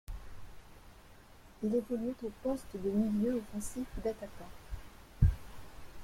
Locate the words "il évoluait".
1.61-2.15